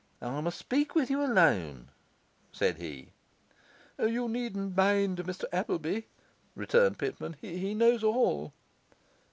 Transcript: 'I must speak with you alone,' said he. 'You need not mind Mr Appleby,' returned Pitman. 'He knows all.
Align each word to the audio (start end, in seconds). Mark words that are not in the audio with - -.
'I 0.19 0.41
must 0.41 0.57
speak 0.57 0.95
with 0.95 1.11
you 1.11 1.21
alone,' 1.23 1.89
said 2.51 2.77
he. 2.77 3.11
'You 3.99 4.27
need 4.27 4.55
not 4.55 4.75
mind 4.75 5.17
Mr 5.19 5.43
Appleby,' 5.53 6.07
returned 6.55 6.97
Pitman. 6.97 7.35
'He 7.39 7.75
knows 7.75 8.03
all. 8.03 8.51